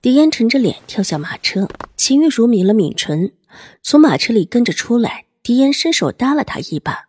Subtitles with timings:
[0.00, 3.32] 狄烟沉着脸跳下马车，秦玉茹抿了抿唇，
[3.82, 5.24] 从马车里跟着出来。
[5.42, 7.06] 狄烟伸手搭了他一把，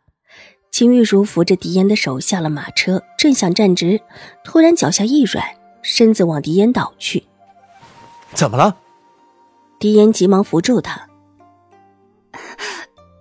[0.72, 4.02] 秦玉茹扶着狄烟的手下了马车，正想站直，
[4.44, 5.46] 突然脚下一软，
[5.84, 7.24] 身子往狄烟倒去。
[8.34, 8.76] 怎么了？
[9.78, 11.08] 狄烟急忙扶住他。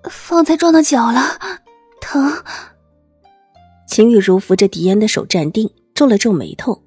[0.08, 1.38] 方才撞到脚了，
[2.00, 2.42] 疼。
[3.86, 6.82] 秦玉茹扶着狄烟的手站定，皱了皱眉头。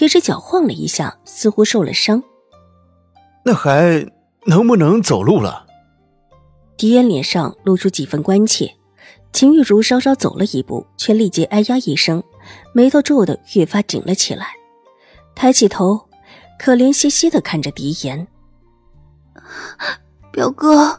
[0.00, 2.22] 一只脚晃了一下，似乎受了伤。
[3.44, 4.10] 那还
[4.46, 5.66] 能不能走路了？
[6.76, 8.74] 狄烟脸上露出几分关切。
[9.30, 12.22] 秦玉茹稍稍走了一步，却立即哎呀一声，
[12.72, 14.54] 眉头皱得越发紧了起来，
[15.34, 16.08] 抬起头，
[16.58, 18.26] 可怜兮兮的看着狄言
[20.32, 20.98] ：“表哥，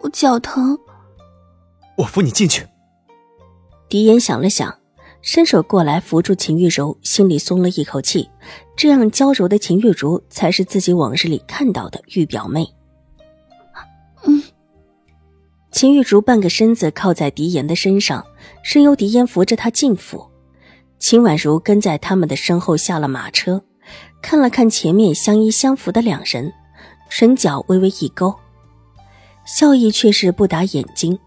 [0.00, 0.78] 我脚疼。”
[1.96, 2.66] 我扶你进去。
[3.88, 4.81] 狄言想了想。
[5.22, 8.28] 伸手过来扶住秦玉柔，心里松了一口气。
[8.76, 12.66] 这样娇柔的秦玉茹，才是自己往日里看到的玉表妹。
[14.24, 14.42] 嗯。
[15.70, 18.26] 秦玉茹半个身子靠在狄言的身上，
[18.64, 20.28] 任由狄言扶着她进府。
[20.98, 23.62] 秦婉如跟在他们的身后下了马车，
[24.20, 26.52] 看了看前面相依相扶的两人，
[27.08, 28.34] 唇角微微一勾，
[29.44, 31.18] 笑意却是不打眼睛，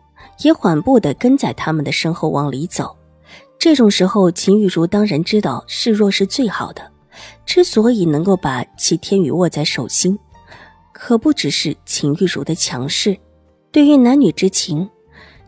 [0.44, 2.96] 也缓步的跟在他们的身后往里走。
[3.66, 6.88] 这种时候，秦玉茹当然知道示弱是最好的。
[7.48, 10.16] 之所以能够把齐天宇握在手心，
[10.94, 13.18] 可不只是秦玉茹的强势。
[13.72, 14.88] 对于男女之情，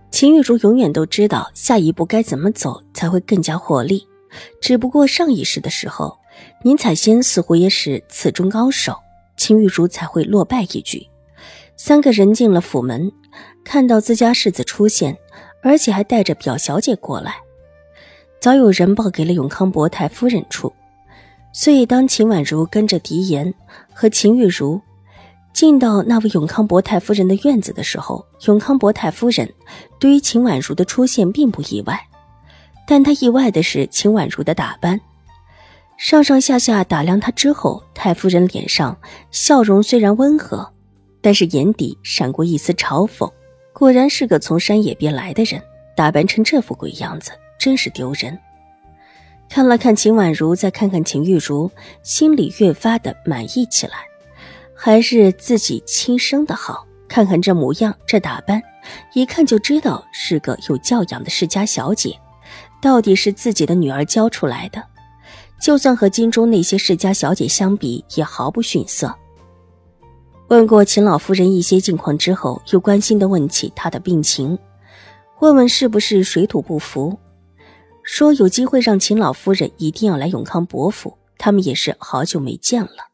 [0.10, 4.04] 秦玉茹永远都知道下一步该怎么走才会更加获利。
[4.60, 6.18] 只不过上一世的时候，
[6.64, 8.96] 宁采仙似乎也是此中高手，
[9.38, 11.06] 秦玉茹才会落败一局。
[11.76, 13.12] 三个人进了府门，
[13.64, 15.16] 看到自家世子出现，
[15.62, 17.36] 而且还带着表小姐过来。
[18.40, 20.72] 早有人报给了永康伯太夫人处，
[21.52, 23.54] 所以当秦婉如跟着狄言
[23.94, 24.80] 和秦玉茹
[25.54, 29.52] 进到那位永康伯太夫人的院子的时候，永康伯太夫人
[30.00, 32.00] 对于秦婉如的出现并不意外，
[32.88, 35.02] 但她意外的是秦婉如的打扮。
[35.98, 38.96] 上上下下打量她之后，太夫人脸上
[39.32, 40.72] 笑容虽然温和，
[41.22, 43.28] 但是眼底闪过一丝嘲讽。
[43.74, 45.60] 果然是个从山野边来的人，
[45.96, 47.32] 打扮成这副鬼样子。
[47.58, 48.38] 真是丢人！
[49.50, 51.72] 看了看秦婉如，再看看秦玉茹，
[52.04, 53.94] 心里越发的满意起来。
[54.76, 58.62] 还是自己亲生的好，看看这模样，这打扮，
[59.14, 62.16] 一看就知道是个有教养的世家小姐。
[62.80, 64.84] 到底是自己的女儿教出来的，
[65.60, 69.14] 就算和京中那些世家小姐相比，也毫不逊色。
[70.50, 74.58] 问过秦老夫人一些近况之后，又关心的问起她的病情，
[75.40, 77.18] 问问是不是水土不服。
[78.08, 83.10] 说有机会让秦老夫人一定要来永康伯府，他们也是好久没见了。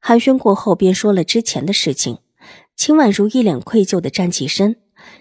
[0.00, 2.18] 寒暄过后，便说了之前的事情。
[2.74, 4.74] 秦婉如一脸愧疚的站起身，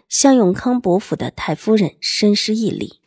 [0.10, 3.00] 向永康伯府的太夫人深施一礼：“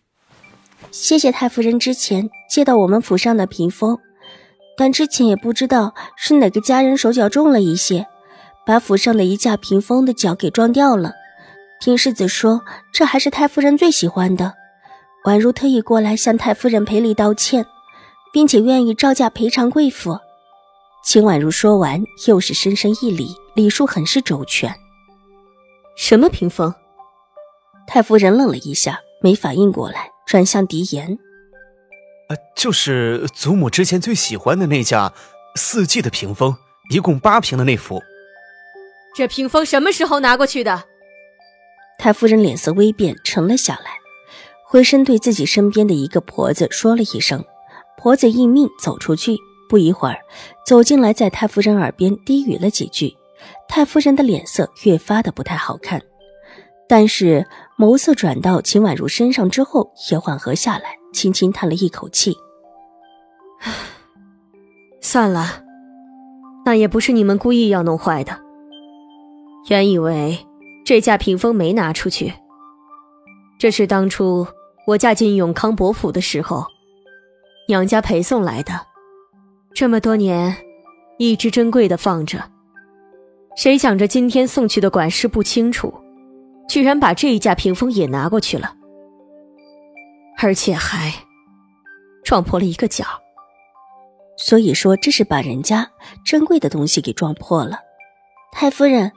[0.93, 3.99] 谢谢太夫人之前借到我们府上的屏风，
[4.77, 8.07] 但之前也不知道是哪个家人手脚重了一些，
[8.65, 11.15] 把府上的一架屏风的脚给撞掉了。
[11.81, 12.63] 听世子说，
[12.93, 14.55] 这还是太夫人最喜欢的。”
[15.25, 17.67] 婉如特意过来向太夫人赔礼道歉，
[18.33, 20.19] 并且愿意照价赔偿贵府。
[21.05, 24.75] 秦婉如说完，又是深深一礼，礼数很是周全。
[25.97, 26.75] 什么屏风？
[27.87, 31.19] 太夫人愣了一下，没反应过来，转向狄言
[32.31, 35.13] ：“呃，就是祖母之前最喜欢的那架
[35.57, 36.57] 四季的屏风，
[36.91, 38.01] 一共八平的那幅。
[39.15, 40.85] 这屏风什么时候拿过去的？”
[41.99, 44.00] 太夫人脸色微变，沉了下来。
[44.71, 47.45] 回身对自己身边的一个婆子说了一声，
[47.97, 49.37] 婆子应命走出去。
[49.69, 50.19] 不一会儿，
[50.65, 53.13] 走进来，在太夫人耳边低语了几句。
[53.69, 56.01] 太夫人的脸色越发的不太好看，
[56.89, 57.45] 但是
[57.77, 62.37] 眸色转到秦婉如身上之后，也缓和下来，轻轻叹了一口气
[65.03, 65.65] ：“算了，
[66.65, 68.39] 那也不是你们故意要弄坏的。
[69.69, 70.39] 原以为
[70.85, 72.33] 这架屏风没拿出去，
[73.59, 74.47] 这是当初……”
[74.91, 76.67] 我嫁进永康伯府的时候，
[77.69, 78.73] 娘家陪送来的。
[79.73, 80.57] 这么多年，
[81.17, 82.43] 一直珍贵的放着。
[83.57, 85.95] 谁想着今天送去的管事不清楚，
[86.69, 88.75] 居然把这一架屏风也拿过去了，
[90.39, 91.13] 而且还
[92.25, 93.05] 撞破了一个角。
[94.37, 95.89] 所以说，这是把人家
[96.25, 97.79] 珍贵的东西给撞破了。
[98.51, 99.13] 太夫人，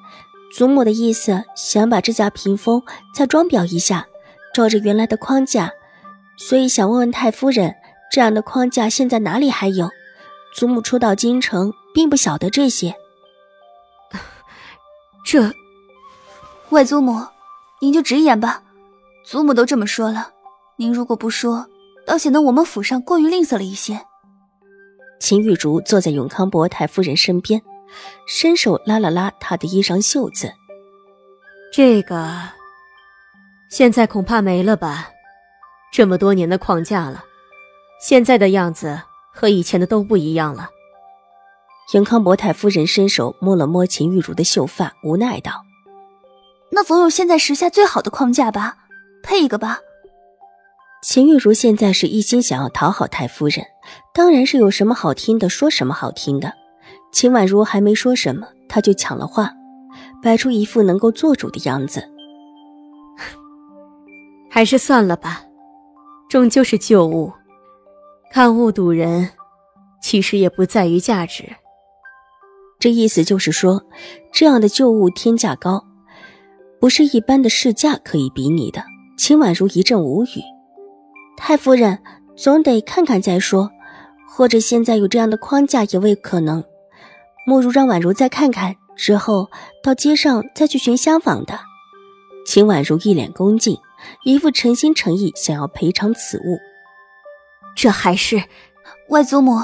[0.55, 2.83] 祖母的意思想把这架屏风
[3.15, 4.05] 再装裱一下，
[4.53, 5.71] 照着原来的框架，
[6.37, 7.73] 所以想问问太夫人，
[8.11, 9.89] 这样的框架现在哪里还有？
[10.55, 12.95] 祖母初到京城，并不晓得这些。
[15.25, 15.51] 这，
[16.69, 17.25] 外祖母，
[17.81, 18.61] 您就直言吧。
[19.25, 20.31] 祖母都这么说了，
[20.75, 21.65] 您如果不说，
[22.05, 23.99] 倒显得我们府上过于吝啬了一些。
[25.19, 27.61] 秦玉竹坐在永康伯太夫人身边，
[28.27, 30.51] 伸手拉了拉她的衣裳袖子。
[31.71, 32.37] 这个，
[33.73, 35.09] 现在恐怕没了吧？
[35.91, 37.23] 这么多年的框架了，
[37.99, 39.01] 现在的样子
[39.33, 40.69] 和以前的都不一样了。
[41.95, 45.63] 永康伯太夫人伸手摸了摸秦玉茹的秀发，无奈道
[46.69, 48.77] ：“那总有现在时下最好的框架吧，
[49.23, 49.79] 配一个吧。”
[51.01, 53.65] 秦玉茹现在是一心想要讨好太夫人。
[54.13, 56.53] 当然是有什么好听的说什么好听的。
[57.11, 59.51] 秦婉如还没说什么，他就抢了话，
[60.21, 62.12] 摆出一副能够做主的样子。
[64.53, 65.43] 还是算了吧，
[66.29, 67.33] 终究是旧物，
[68.31, 69.27] 看物睹人，
[69.99, 71.43] 其实也不在于价值。
[72.77, 73.81] 这意思就是说，
[74.31, 75.83] 这样的旧物天价高，
[76.79, 78.83] 不是一般的市价可以比拟的。
[79.17, 80.43] 秦婉如一阵无语。
[81.35, 81.97] 太夫人。
[82.35, 83.69] 总得看看再说，
[84.27, 86.63] 或者现在有这样的框架也未可能。
[87.45, 89.47] 莫如让婉如再看看，之后
[89.83, 91.59] 到街上再去寻相仿的。
[92.43, 93.77] 秦婉如一脸恭敬，
[94.23, 96.59] 一副诚心诚意想要赔偿此物。
[97.75, 98.43] 这还是
[99.09, 99.59] 外祖母，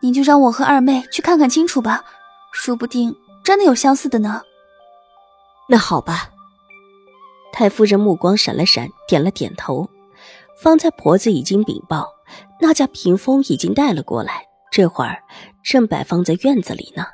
[0.00, 2.04] 您就让我和二妹去看看清楚吧，
[2.52, 4.42] 说不定真的有相似的呢。
[5.68, 6.30] 那好吧。
[7.52, 9.88] 太夫人目光闪了闪，点了点头。
[10.58, 12.08] 方才婆子已经禀报，
[12.60, 15.22] 那架屏风已经带了过来，这会儿
[15.64, 17.04] 正摆放在院子里呢。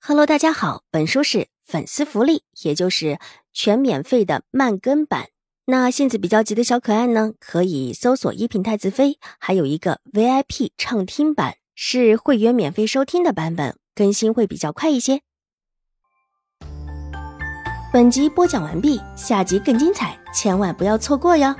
[0.00, 3.18] Hello，大家好，本书是粉丝福利，也就是
[3.52, 5.26] 全免费的慢更版。
[5.70, 15.20] 那性子比较急的小可爱呢，可以搜索一品太子妃，还有一个 VIP 畅听版，是会员免费收听的版本，更新会比较快一些。
[17.92, 21.54] 本集播讲完毕，下集更精彩，千万不要错过哟。